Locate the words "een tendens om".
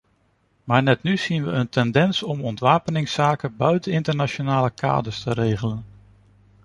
1.51-2.41